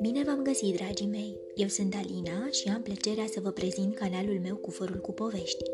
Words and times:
Bine 0.00 0.22
v-am 0.24 0.42
găsit, 0.42 0.76
dragii 0.76 1.06
mei! 1.06 1.38
Eu 1.54 1.66
sunt 1.68 1.94
Alina 1.94 2.50
și 2.50 2.68
am 2.68 2.82
plăcerea 2.82 3.26
să 3.26 3.40
vă 3.40 3.50
prezint 3.50 3.94
canalul 3.94 4.40
meu 4.42 4.56
cu 4.56 4.70
fărul 4.70 5.00
cu 5.00 5.12
povești. 5.12 5.70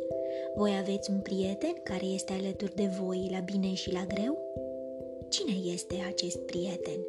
Voi 0.56 0.76
aveți 0.80 1.10
un 1.10 1.20
prieten 1.20 1.72
care 1.82 2.04
este 2.04 2.32
alături 2.32 2.74
de 2.74 2.90
voi 3.00 3.28
la 3.30 3.38
bine 3.38 3.74
și 3.74 3.92
la 3.92 4.04
greu? 4.14 4.38
Cine 5.28 5.72
este 5.72 5.94
acest 6.06 6.38
prieten? 6.38 7.00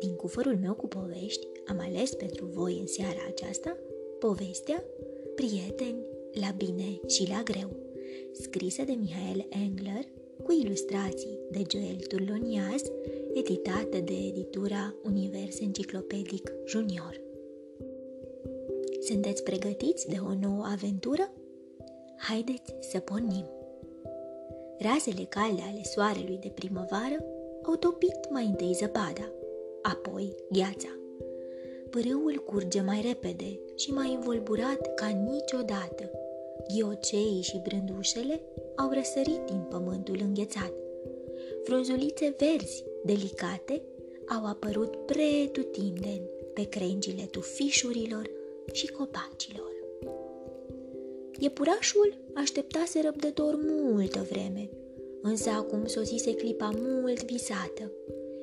Din 0.00 0.14
cufărul 0.14 0.58
meu 0.60 0.74
cu 0.74 0.86
povești 0.86 1.46
am 1.66 1.78
ales 1.78 2.14
pentru 2.14 2.46
voi 2.46 2.78
în 2.80 2.86
seara 2.86 3.26
aceasta 3.28 3.76
povestea 4.18 4.84
Prieteni 5.34 6.04
la 6.40 6.54
bine 6.56 7.00
și 7.06 7.28
la 7.28 7.42
greu, 7.44 7.70
scrisă 8.32 8.82
de 8.82 8.92
Mihail 8.92 9.46
Engler 9.64 10.04
cu 10.48 10.54
ilustrații 10.54 11.38
de 11.50 11.62
Joel 11.70 11.96
Turloniaz, 12.08 12.82
editată 13.34 13.98
de 14.04 14.12
editura 14.12 14.94
Univers 15.04 15.60
Enciclopedic 15.60 16.52
Junior. 16.66 17.20
Sunteți 19.00 19.42
pregătiți 19.42 20.08
de 20.08 20.16
o 20.28 20.34
nouă 20.40 20.64
aventură? 20.72 21.32
Haideți 22.16 22.74
să 22.80 22.98
pornim! 22.98 23.44
Razele 24.78 25.24
calde 25.28 25.62
ale 25.70 25.80
soarelui 25.82 26.38
de 26.42 26.52
primăvară 26.54 27.24
au 27.62 27.74
topit 27.76 28.30
mai 28.30 28.44
întâi 28.44 28.72
zăpada, 28.74 29.32
apoi 29.82 30.34
gheața. 30.52 30.88
Pârâul 31.90 32.42
curge 32.46 32.80
mai 32.80 33.00
repede 33.06 33.58
și 33.76 33.90
mai 33.90 34.14
învolburat 34.14 34.94
ca 34.94 35.06
niciodată. 35.06 36.10
Ghioceii 36.74 37.42
și 37.42 37.62
brândușele 37.62 38.40
au 38.76 38.90
răsărit 38.92 39.40
din 39.46 39.66
pământul 39.70 40.18
înghețat. 40.22 40.72
Frunzulițe 41.62 42.34
verzi, 42.38 42.84
delicate, 43.04 43.82
au 44.28 44.46
apărut 44.46 44.96
pretutindeni 44.96 46.28
pe 46.54 46.62
crengile 46.62 47.22
tufișurilor 47.30 48.30
și 48.72 48.86
copacilor. 48.86 49.72
Iepurașul 51.38 52.14
așteptase 52.34 53.00
răbdător 53.00 53.58
multă 53.62 54.26
vreme, 54.30 54.68
însă 55.22 55.50
acum 55.50 55.86
sosise 55.86 56.34
clipa 56.34 56.70
mult 56.78 57.24
visată. 57.24 57.92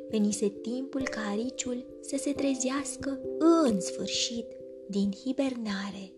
Venise 0.09 0.47
timpul 0.47 1.02
ca 1.03 1.22
ariciul 1.31 1.86
să 2.02 2.18
se 2.18 2.34
trezească 2.34 3.20
în 3.64 3.80
sfârșit 3.80 4.45
din 4.88 5.12
hibernare. 5.12 6.15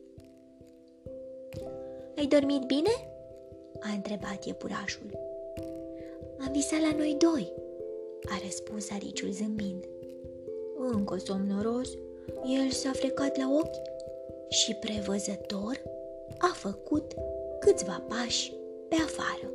Ai 2.17 2.25
dormit 2.25 2.63
bine?" 2.65 2.89
a 3.79 3.89
întrebat 3.95 4.45
iepurașul. 4.45 5.19
Am 6.39 6.51
visat 6.51 6.79
la 6.79 6.95
noi 6.97 7.17
doi," 7.19 7.53
a 8.29 8.39
răspuns 8.43 8.91
ariciul 8.91 9.31
zâmbind. 9.31 9.83
Încă 10.77 11.17
somnoros, 11.17 11.89
el 12.45 12.69
s-a 12.69 12.91
frecat 12.91 13.37
la 13.37 13.49
ochi 13.59 13.81
și 14.49 14.73
prevăzător 14.73 15.81
a 16.37 16.51
făcut 16.53 17.13
câțiva 17.59 18.03
pași 18.07 18.53
pe 18.89 18.95
afară. 18.95 19.51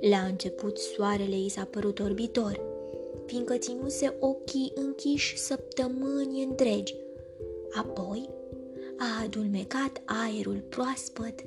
La 0.00 0.18
început 0.18 0.78
soarele 0.78 1.36
i 1.36 1.48
s-a 1.48 1.64
părut 1.70 1.98
orbitor, 1.98 2.60
fiindcă 3.26 3.56
ținuse 3.56 4.14
ochii 4.20 4.72
închiși 4.74 5.38
săptămâni 5.38 6.42
întregi. 6.42 6.94
Apoi 7.76 8.28
a 9.02 9.22
adulmecat 9.22 10.02
aerul 10.04 10.64
proaspăt 10.68 11.42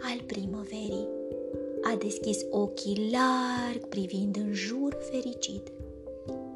al 0.00 0.20
primăverii. 0.26 1.08
A 1.82 1.96
deschis 1.98 2.38
ochii 2.50 3.10
larg 3.12 3.86
privind 3.86 4.36
în 4.36 4.52
jur 4.52 4.96
fericit. 5.10 5.72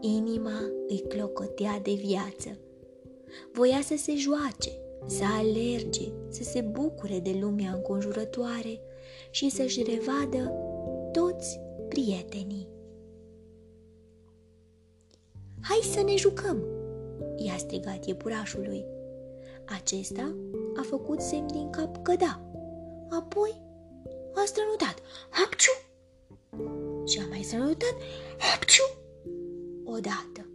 Inima 0.00 0.60
îi 0.88 1.04
clocotea 1.08 1.80
de 1.82 1.92
viață. 1.92 2.58
Voia 3.52 3.80
să 3.80 3.94
se 3.96 4.16
joace, 4.16 4.70
să 5.06 5.24
alerge, 5.38 6.08
să 6.28 6.42
se 6.42 6.60
bucure 6.60 7.18
de 7.18 7.36
lumea 7.40 7.72
înconjurătoare 7.72 8.80
și 9.30 9.48
să-și 9.48 9.82
revadă 9.82 10.52
toți 11.12 11.60
prietenii. 11.88 12.68
Hai 15.60 15.80
să 15.82 16.02
ne 16.02 16.16
jucăm!" 16.16 16.64
i-a 17.36 17.56
strigat 17.56 18.06
iepurașului. 18.06 18.91
Acesta 19.74 20.34
a 20.76 20.82
făcut 20.82 21.20
semn 21.20 21.46
din 21.46 21.70
cap 21.70 22.02
că 22.02 22.14
da. 22.14 22.50
Apoi 23.10 23.60
a 24.34 24.42
strănutat. 24.44 25.02
Hapciu! 25.30 25.70
Și 27.06 27.18
a 27.18 27.28
mai 27.28 27.42
strănutat. 27.42 27.94
Hapciu! 28.38 28.82
Odată. 29.84 30.46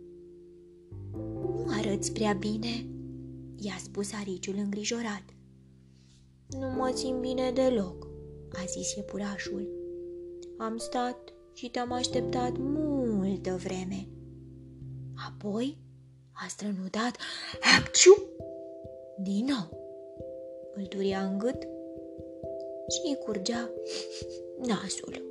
Nu 1.11 1.65
arăți 1.69 2.11
prea 2.11 2.33
bine, 2.33 2.87
i-a 3.57 3.75
spus 3.83 4.13
ariciul 4.13 4.55
îngrijorat. 4.57 5.23
Nu 6.47 6.67
mă 6.67 6.91
țin 6.93 7.19
bine 7.19 7.51
deloc, 7.51 8.07
a 8.51 8.65
zis 8.65 8.95
iepurașul. 8.95 9.69
Am 10.57 10.77
stat 10.77 11.33
și 11.53 11.69
te-am 11.69 11.91
așteptat 11.91 12.51
multă 12.57 13.59
vreme. 13.63 14.07
Apoi 15.27 15.77
a 16.31 16.47
strănutat 16.47 17.17
Hapciu! 17.61 18.23
Din 19.21 19.45
nou. 19.45 19.85
Îl 20.73 20.85
turia 20.85 21.19
în 21.19 21.37
gât 21.37 21.61
și 22.87 23.01
îi 23.03 23.17
curgea 23.25 23.69
nasul. 24.57 25.25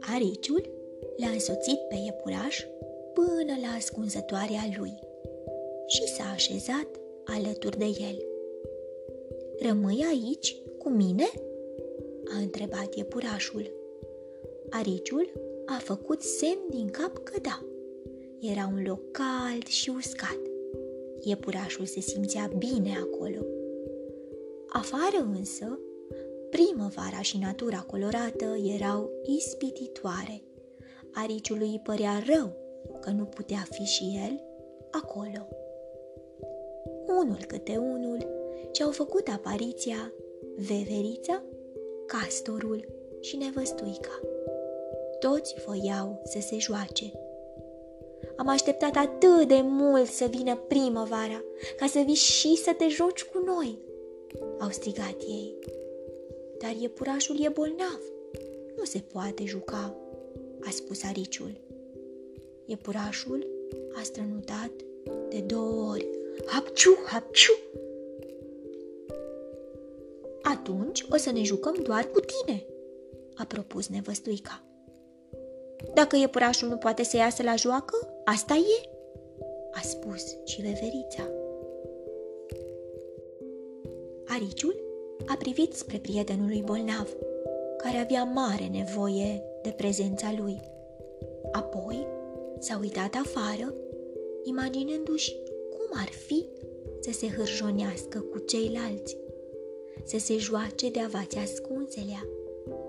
Ariciul 0.00 0.70
l-a 1.16 1.28
însoțit 1.28 1.78
pe 1.88 1.94
iepuraș 2.04 2.64
până 3.12 3.54
la 3.60 3.68
ascunzătoarea 3.76 4.62
lui 4.78 4.92
și 5.86 6.06
s-a 6.06 6.30
așezat 6.32 6.88
alături 7.24 7.78
de 7.78 7.84
el. 7.84 8.24
Rămâi 9.68 10.04
aici 10.10 10.56
cu 10.78 10.88
mine?" 10.88 11.26
a 12.34 12.38
întrebat 12.38 12.94
iepurașul. 12.94 13.72
Ariciul 14.70 15.32
a 15.66 15.78
făcut 15.82 16.22
semn 16.22 16.66
din 16.70 16.88
cap 16.88 17.18
că 17.18 17.40
da. 17.42 17.64
Era 18.40 18.70
un 18.72 18.82
loc 18.86 19.10
cald 19.10 19.66
și 19.66 19.90
uscat. 19.90 20.49
Iepurașul 21.22 21.84
se 21.84 22.00
simțea 22.00 22.50
bine 22.58 22.96
acolo. 23.00 23.46
Afară 24.68 25.30
însă, 25.36 25.78
primăvara 26.50 27.20
și 27.20 27.38
natura 27.38 27.78
colorată 27.78 28.44
erau 28.74 29.10
ispititoare. 29.24 30.42
Ariciului 31.12 31.68
îi 31.68 31.80
părea 31.84 32.22
rău 32.34 32.56
că 33.00 33.10
nu 33.10 33.24
putea 33.24 33.66
fi 33.70 33.82
și 33.82 34.20
el 34.24 34.40
acolo. 34.90 35.48
Unul 37.06 37.44
câte 37.46 37.76
unul 37.76 38.26
și-au 38.72 38.90
făcut 38.90 39.28
apariția 39.28 40.12
veverița, 40.56 41.42
castorul 42.06 42.88
și 43.20 43.36
nevăstuica. 43.36 44.20
Toți 45.18 45.54
voiau 45.66 46.20
să 46.24 46.40
se 46.40 46.58
joace. 46.58 47.12
Am 48.40 48.48
așteptat 48.48 48.96
atât 48.96 49.48
de 49.48 49.60
mult 49.62 50.06
să 50.06 50.26
vină 50.30 50.56
primăvara, 50.56 51.44
ca 51.76 51.86
să 51.86 52.02
vii 52.06 52.14
și 52.14 52.56
să 52.56 52.74
te 52.76 52.88
joci 52.88 53.24
cu 53.24 53.42
noi, 53.44 53.78
au 54.58 54.70
strigat 54.70 55.16
ei. 55.28 55.54
Dar 56.58 56.74
iepurașul 56.80 57.44
e 57.44 57.48
bolnav. 57.48 58.00
Nu 58.76 58.84
se 58.84 58.98
poate 58.98 59.44
juca, 59.44 59.96
a 60.60 60.70
spus 60.70 61.04
ariciul. 61.04 61.60
Iepurașul 62.66 63.46
a 63.98 64.02
strănutat 64.02 64.72
de 65.28 65.40
două 65.40 65.90
ori. 65.90 66.08
Hapciu, 66.46 66.98
hapciu! 67.06 67.58
Atunci 70.42 71.06
o 71.10 71.16
să 71.16 71.30
ne 71.30 71.42
jucăm 71.42 71.74
doar 71.82 72.04
cu 72.04 72.20
tine, 72.20 72.64
a 73.34 73.44
propus 73.44 73.88
nevăstuica. 73.88 74.64
Dacă 75.94 76.16
iepurașul 76.16 76.68
nu 76.68 76.76
poate 76.76 77.02
să 77.02 77.16
iasă 77.16 77.42
la 77.42 77.54
joacă, 77.54 78.19
asta 78.30 78.54
e, 78.54 78.88
a 79.70 79.80
spus 79.82 80.36
și 80.44 80.60
veverița. 80.60 81.30
Ariciul 84.26 84.80
a 85.26 85.36
privit 85.38 85.72
spre 85.72 85.98
prietenul 85.98 86.48
lui 86.48 86.62
bolnav, 86.62 87.16
care 87.76 87.96
avea 87.96 88.24
mare 88.24 88.66
nevoie 88.66 89.42
de 89.62 89.70
prezența 89.70 90.34
lui. 90.38 90.60
Apoi 91.52 92.06
s-a 92.58 92.78
uitat 92.80 93.14
afară, 93.14 93.74
imaginându-și 94.42 95.36
cum 95.70 95.98
ar 96.00 96.08
fi 96.08 96.46
să 97.00 97.10
se 97.12 97.26
hârjonească 97.26 98.18
cu 98.18 98.38
ceilalți, 98.38 99.16
să 100.04 100.18
se 100.18 100.36
joace 100.36 100.90
de 100.90 101.00
avați 101.00 101.36
ascunselea 101.36 102.26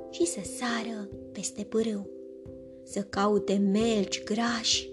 și 0.10 0.26
să 0.26 0.40
sară 0.44 1.10
peste 1.32 1.64
pârâu 1.64 2.10
să 2.84 3.02
caute 3.10 3.54
melci 3.54 4.24
grași 4.24 4.91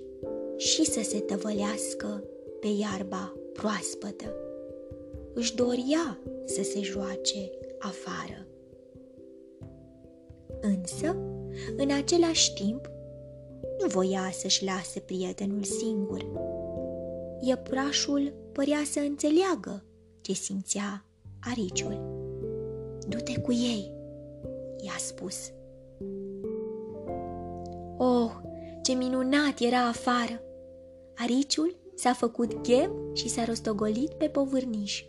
și 0.59 0.85
să 0.85 1.01
se 1.03 1.19
tăvălească 1.19 2.23
pe 2.61 2.67
iarba 2.67 3.35
proaspătă. 3.53 4.35
Își 5.35 5.55
doria 5.55 6.19
să 6.45 6.63
se 6.63 6.81
joace 6.81 7.51
afară. 7.79 8.47
Însă, 10.61 11.17
în 11.77 11.91
același 11.91 12.53
timp, 12.53 12.91
nu 13.81 13.87
voia 13.87 14.31
să-și 14.33 14.65
lase 14.65 15.01
prietenul 15.01 15.63
singur. 15.63 16.27
Iepurașul 17.41 18.33
părea 18.53 18.83
să 18.93 18.99
înțeleagă 18.99 19.85
ce 20.21 20.33
simțea 20.33 21.05
ariciul. 21.51 22.01
Du-te 23.09 23.41
cu 23.41 23.53
ei, 23.53 23.93
i-a 24.81 24.97
spus. 24.99 25.53
Oh, 27.97 28.31
ce 28.83 28.93
minunat 28.93 29.61
era 29.61 29.87
afară! 29.87 30.43
Ariciul 31.21 31.77
s-a 31.95 32.13
făcut 32.13 32.63
chem 32.63 32.93
și 33.15 33.29
s-a 33.29 33.45
rostogolit 33.45 34.13
pe 34.13 34.29
povârniș. 34.29 35.03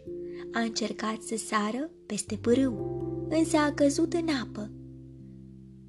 A 0.54 0.60
încercat 0.60 1.22
să 1.22 1.38
sară 1.38 1.90
peste 2.06 2.36
pârâu, 2.36 2.98
însă 3.30 3.58
a 3.58 3.74
căzut 3.74 4.14
în 4.14 4.28
apă. 4.44 4.72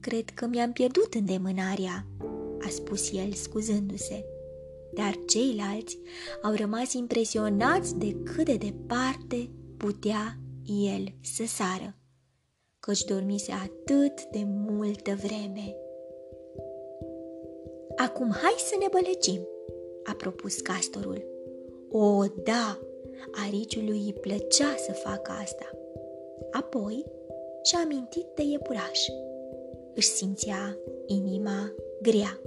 Cred 0.01 0.31
că 0.31 0.47
mi-am 0.47 0.73
pierdut 0.73 1.15
îndemânarea, 1.15 2.07
a 2.61 2.69
spus 2.69 3.13
el 3.13 3.33
scuzându-se. 3.33 4.25
Dar 4.95 5.19
ceilalți 5.27 5.99
au 6.43 6.55
rămas 6.55 6.93
impresionați 6.93 7.99
de 7.99 8.13
cât 8.13 8.45
de 8.45 8.57
departe 8.57 9.51
putea 9.77 10.39
el 10.89 11.05
să 11.21 11.45
sară, 11.47 11.97
căci 12.81 13.05
dormise 13.05 13.53
atât 13.53 14.25
de 14.31 14.43
multă 14.47 15.19
vreme. 15.23 15.75
Acum 17.97 18.31
hai 18.31 18.55
să 18.57 18.77
ne 18.81 18.87
bălecim, 18.91 19.41
a 20.05 20.15
propus 20.15 20.61
castorul. 20.61 21.25
O, 21.91 22.25
da, 22.45 22.79
ariciului 23.47 24.03
îi 24.05 24.17
plăcea 24.21 24.75
să 24.77 24.93
facă 24.93 25.33
asta. 25.43 25.71
Apoi 26.51 27.05
și-a 27.63 27.79
amintit 27.79 28.27
de 28.35 28.43
iepuraș. 28.43 29.01
Își 29.95 30.09
simțea 30.09 30.79
inima 31.07 31.73
grea. 32.03 32.41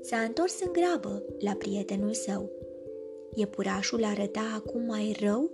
S-a 0.00 0.16
întors 0.16 0.60
în 0.60 0.72
grabă 0.72 1.22
la 1.38 1.52
prietenul 1.52 2.12
său. 2.12 2.50
Iepurașul 3.34 4.04
arăta 4.04 4.52
acum 4.54 4.82
mai 4.82 5.16
rău 5.20 5.50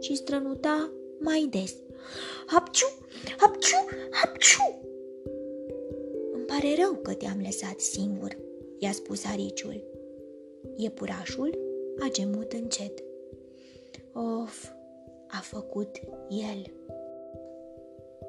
și 0.00 0.14
strănuta 0.14 0.92
mai 1.18 1.48
des. 1.50 1.74
Hapciu, 2.46 2.86
hapciu, 3.38 3.76
hapciu! 4.10 4.80
Îmi 6.32 6.44
pare 6.44 6.74
rău 6.82 6.94
că 7.02 7.14
te-am 7.14 7.40
lăsat 7.44 7.80
singur, 7.80 8.36
i-a 8.78 8.92
spus 8.92 9.24
ariciul. 9.24 9.93
Iepurașul 10.76 11.58
a 11.98 12.08
gemut 12.12 12.52
încet. 12.52 13.02
Of, 14.12 14.68
a 15.28 15.40
făcut 15.42 16.00
el. 16.28 16.72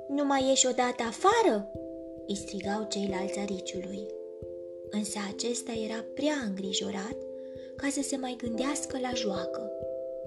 Nu 0.09 0.25
mai 0.25 0.47
ieși 0.47 0.67
odată 0.67 1.03
afară?" 1.03 1.71
îi 2.27 2.35
strigau 2.35 2.85
ceilalți 2.89 3.39
ariciului. 3.39 4.07
Însă 4.89 5.19
acesta 5.33 5.71
era 5.85 6.05
prea 6.13 6.33
îngrijorat 6.47 7.17
ca 7.75 7.87
să 7.91 8.01
se 8.01 8.17
mai 8.17 8.35
gândească 8.37 8.97
la 9.01 9.11
joacă. 9.13 9.71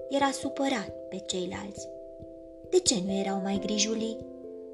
Era 0.09 0.31
supărat 0.31 1.07
pe 1.09 1.23
ceilalți. 1.25 1.87
De 2.69 2.79
ce 2.79 2.95
nu 3.05 3.11
erau 3.11 3.39
mai 3.41 3.59
grijuli? 3.65 4.17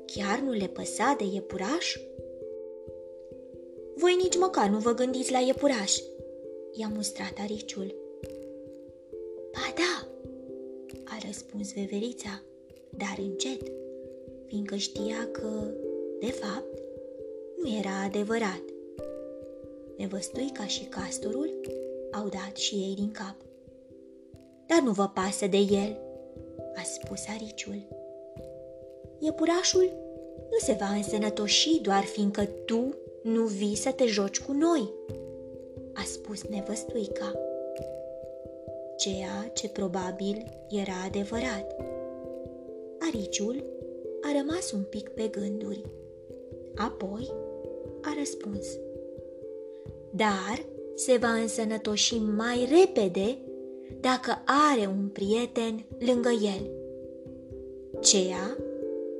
Chiar 0.06 0.40
nu 0.40 0.52
le 0.52 0.68
păsa 0.68 1.16
de 1.18 1.24
iepuraș? 1.34 1.98
Voi 3.96 4.18
nici 4.24 4.38
măcar 4.38 4.70
nu 4.70 4.78
vă 4.78 4.94
gândiți 4.94 5.32
la 5.32 5.40
iepuraș, 5.40 6.00
i-a 6.77 6.92
mustrat 6.94 7.33
ariciul. 7.39 7.95
Ba 9.51 9.74
da, 9.75 10.07
a 11.04 11.18
răspuns 11.25 11.74
veverița, 11.74 12.42
dar 12.89 13.16
încet, 13.18 13.72
fiindcă 14.48 14.75
știa 14.75 15.30
că, 15.31 15.50
de 16.19 16.31
fapt, 16.31 16.81
nu 17.62 17.69
era 17.77 18.04
adevărat. 18.06 18.62
Nevăstuica 19.98 20.66
și 20.66 20.83
castorul 20.83 21.50
au 22.12 22.27
dat 22.27 22.56
și 22.56 22.75
ei 22.75 22.95
din 22.95 23.12
cap. 23.12 23.36
Dar 24.68 24.81
nu 24.81 24.92
vă 24.92 25.07
pasă 25.07 25.48
de 25.48 25.57
el, 25.57 26.00
a 26.75 26.81
spus 26.83 27.19
ariciul. 27.27 27.88
Iepurașul 29.19 29.89
nu 30.51 30.57
se 30.57 30.77
va 30.80 30.88
însănătoși 30.88 31.80
doar 31.81 32.04
fiindcă 32.04 32.45
tu 32.66 32.95
nu 33.24 33.44
vii 33.44 33.75
să 33.75 33.92
te 33.92 34.06
joci 34.06 34.39
cu 34.42 34.51
noi, 34.51 34.94
a 35.96 36.04
spus 36.04 36.44
nevăstuica. 36.44 37.34
Ceea 38.98 39.52
ce 39.54 39.70
probabil 39.70 40.44
era 40.70 40.94
adevărat. 41.06 41.76
Ariciul 43.00 43.64
a 44.22 44.38
rămas 44.38 44.72
un 44.72 44.84
pic 44.84 45.10
pe 45.10 45.28
gânduri. 45.28 45.82
Apoi 46.76 47.34
a 48.02 48.14
răspuns. 48.18 48.68
Dar 50.12 50.66
se 50.96 51.18
va 51.18 51.34
însănătoși 51.34 52.16
mai 52.18 52.68
repede 52.70 53.38
dacă 54.00 54.32
are 54.46 54.88
un 54.88 55.08
prieten 55.08 55.86
lângă 56.00 56.30
el. 56.30 56.70
Ceea 58.02 58.58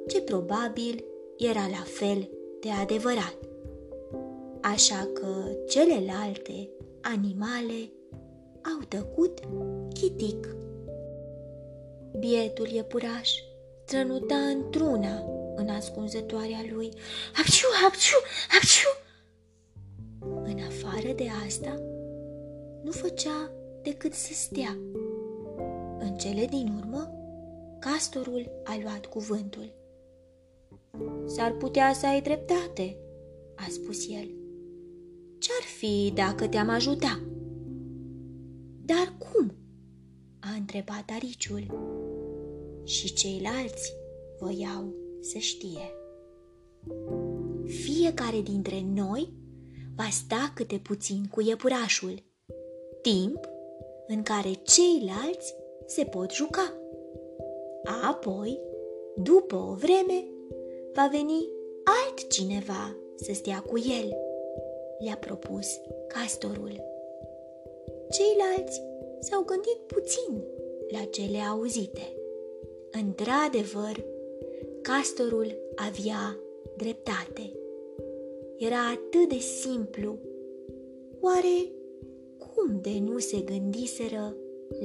ce 0.08 0.22
probabil 0.22 1.04
era 1.38 1.68
la 1.68 1.84
fel 1.84 2.30
de 2.60 2.70
adevărat. 2.82 3.45
Așa 4.74 5.10
că 5.14 5.28
celelalte 5.68 6.70
animale 7.02 7.92
au 8.62 8.86
tăcut 8.88 9.40
chitic. 9.94 10.56
Bietul 12.20 12.68
iepuraș 12.68 13.30
strănuta 13.84 14.36
într-una 14.36 15.24
în 15.56 15.70
ascunzătoarea 15.70 16.66
lui. 16.72 16.90
Apciu, 17.40 17.68
apciu, 17.88 18.16
apciu! 18.56 18.88
În 20.44 20.60
afară 20.60 21.14
de 21.14 21.28
asta, 21.46 21.82
nu 22.84 22.92
făcea 22.92 23.52
decât 23.82 24.14
să 24.14 24.34
stea. 24.34 24.78
În 26.00 26.16
cele 26.18 26.46
din 26.46 26.74
urmă, 26.78 27.12
castorul 27.80 28.62
a 28.64 28.78
luat 28.82 29.06
cuvântul. 29.06 29.74
S-ar 31.26 31.52
putea 31.52 31.94
să 31.94 32.06
ai 32.06 32.22
dreptate, 32.22 32.98
a 33.56 33.66
spus 33.70 34.10
el. 34.10 34.44
Ce-ar 35.46 35.64
fi 35.78 36.12
dacă 36.16 36.48
te-am 36.48 36.70
ajuta? 36.70 37.20
Dar 38.86 39.16
cum? 39.18 39.52
a 40.40 40.48
întrebat 40.58 41.04
ariciul. 41.16 41.64
Și 42.84 43.14
ceilalți 43.14 43.94
voiau 44.40 44.94
să 45.20 45.38
știe. 45.38 45.92
Fiecare 47.66 48.42
dintre 48.42 48.82
noi 48.94 49.34
va 49.96 50.08
sta 50.12 50.52
câte 50.56 50.78
puțin 50.78 51.26
cu 51.32 51.42
iepurașul, 51.42 52.24
timp 53.02 53.50
în 54.08 54.24
care 54.24 54.52
ceilalți 54.54 55.56
se 55.86 56.04
pot 56.04 56.32
juca. 56.32 56.74
Apoi, 58.10 58.60
după 59.16 59.56
o 59.56 59.74
vreme, 59.74 60.28
va 60.94 61.08
veni 61.12 61.50
altcineva 62.06 62.96
să 63.16 63.34
stea 63.34 63.60
cu 63.60 63.78
el, 63.78 64.25
le-a 65.06 65.18
propus 65.18 65.68
castorul. 66.08 66.74
Ceilalți 68.10 68.82
s-au 69.20 69.44
gândit 69.44 69.80
puțin 69.88 70.44
la 70.92 71.04
cele 71.04 71.38
auzite. 71.38 72.16
Într-adevăr, 72.92 74.06
castorul 74.82 75.58
avea 75.76 76.40
dreptate. 76.78 77.52
Era 78.58 78.90
atât 78.90 79.30
de 79.30 79.38
simplu. 79.38 80.18
Oare 81.22 81.72
cum 82.38 82.80
de 82.82 83.00
nu 83.00 83.18
se 83.18 83.40
gândiseră 83.40 84.36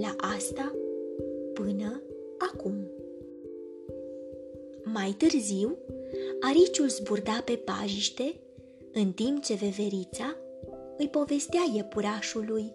la 0.01 0.15
asta 0.19 0.75
până 1.53 2.03
acum? 2.39 2.75
Mai 4.83 5.15
târziu, 5.19 5.79
ariciul 6.41 6.89
zburda 6.89 7.43
pe 7.45 7.53
pajiște, 7.53 8.35
în 8.93 9.13
timp 9.13 9.43
ce 9.43 9.55
veverița 9.55 10.37
îi 10.97 11.09
povestea 11.09 11.61
iepurașului 11.75 12.73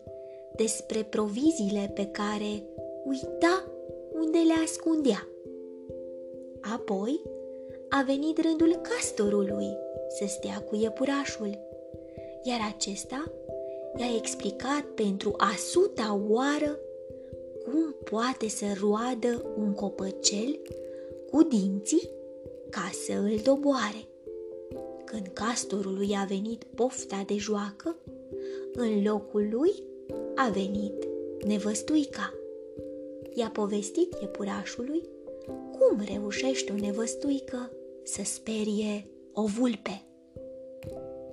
despre 0.56 1.04
proviziile 1.04 1.92
pe 1.94 2.06
care 2.06 2.64
uita 3.06 3.72
unde 4.14 4.38
le 4.38 4.54
ascundea. 4.64 5.28
Apoi 6.74 7.22
a 7.90 8.04
venit 8.06 8.42
rândul 8.42 8.76
castorului 8.76 9.78
să 10.10 10.26
stea 10.28 10.60
cu 10.60 10.76
iepurașul, 10.76 11.60
iar 12.44 12.60
acesta 12.76 13.32
i-a 13.98 14.16
explicat 14.18 14.82
pentru 14.96 15.34
a 15.38 15.52
suta 15.58 16.22
oară 16.30 16.80
cum 17.64 17.96
poate 18.04 18.48
să 18.48 18.66
roadă 18.80 19.54
un 19.58 19.74
copăcel 19.74 20.60
cu 21.32 21.44
dinții 21.44 22.10
ca 22.70 22.90
să 23.06 23.14
îl 23.14 23.40
doboare. 23.44 24.08
Când 25.06 25.28
castorului 25.34 26.16
a 26.22 26.26
venit 26.26 26.64
pofta 26.64 27.24
de 27.28 27.36
joacă, 27.36 27.96
în 28.74 29.04
locul 29.04 29.48
lui 29.52 29.84
a 30.36 30.50
venit 30.50 31.08
nevăstuica. 31.48 32.34
I-a 33.34 33.50
povestit 33.50 34.14
iepurașului 34.22 35.04
cum 35.46 36.02
reușește 36.14 36.72
o 36.72 36.76
nevăstuică 36.76 37.72
să 38.04 38.22
sperie 38.24 39.08
o 39.34 39.46
vulpe. 39.46 40.06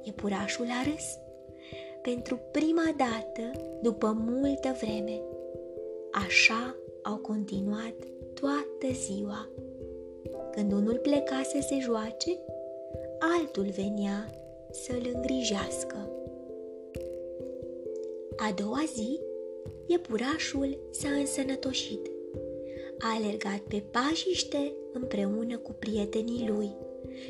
Iepurașul 0.02 0.66
a 0.66 0.90
râs. 0.90 1.04
Pentru 2.02 2.40
prima 2.52 2.94
dată, 2.96 3.60
după 3.82 4.16
multă 4.18 4.76
vreme. 4.80 5.22
Așa 6.10 6.76
au 7.02 7.16
continuat 7.16 7.94
toată 8.34 8.92
ziua. 8.92 9.48
Când 10.50 10.72
unul 10.72 10.98
pleca 10.98 11.42
să 11.42 11.66
se 11.68 11.78
joace, 11.80 12.38
altul 13.22 13.66
venea 13.76 14.30
să-l 14.70 15.10
îngrijească. 15.14 16.10
A 18.36 18.54
doua 18.56 18.84
zi, 18.94 19.20
iepurașul 19.86 20.78
s-a 20.90 21.08
însănătoșit. 21.08 22.10
A 22.98 23.14
alergat 23.16 23.58
pe 23.58 23.84
pajiște 23.90 24.72
împreună 24.92 25.58
cu 25.58 25.72
prietenii 25.72 26.48
lui 26.48 26.70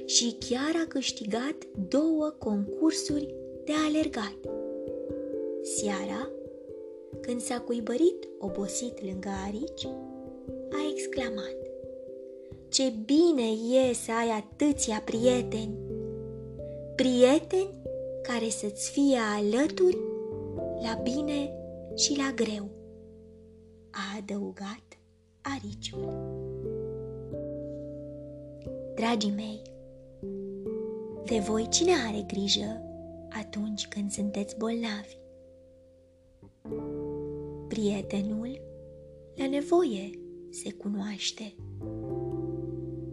și 0.05 0.37
chiar 0.49 0.83
a 0.85 0.87
câștigat 0.89 1.57
două 1.89 2.35
concursuri 2.39 3.35
de 3.65 3.73
alergat. 3.87 4.39
Seara, 5.63 6.31
când 7.21 7.41
s-a 7.41 7.61
cuibărit 7.61 8.29
obosit 8.39 9.05
lângă 9.05 9.31
arici, 9.47 9.87
a 10.71 10.91
exclamat 10.91 11.57
Ce 12.69 12.93
bine 13.05 13.49
e 13.89 13.93
să 13.93 14.11
ai 14.13 14.29
atâția 14.29 15.03
prieteni! 15.05 15.82
Prieteni 17.03 17.75
care 18.23 18.49
să-ți 18.49 18.91
fie 18.91 19.19
alături 19.37 19.99
la 20.83 21.01
bine 21.03 21.53
și 21.95 22.17
la 22.17 22.33
greu, 22.35 22.71
a 23.91 24.01
adăugat 24.19 24.99
ariciul. 25.41 26.13
Dragii 28.95 29.31
mei, 29.31 29.63
de 31.25 31.39
voi 31.39 31.69
cine 31.69 31.93
are 32.09 32.25
grijă 32.27 32.83
atunci 33.29 33.89
când 33.89 34.11
sunteți 34.11 34.57
bolnavi? 34.57 35.17
Prietenul 37.69 38.61
la 39.35 39.49
nevoie 39.49 40.11
se 40.51 40.73
cunoaște. 40.73 41.55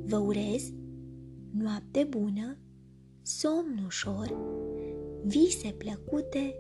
Vă 0.06 0.18
urez 0.18 0.64
noapte 1.52 2.04
bună, 2.04 2.58
somn 3.38 3.84
ușor, 3.86 4.38
vise 5.24 5.76
plăcute, 5.78 6.56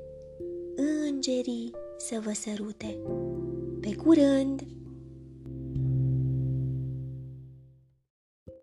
îngerii 1.08 1.72
să 1.98 2.20
vă 2.24 2.32
sărute. 2.34 3.00
Pe 3.80 3.96
curând! 3.96 4.62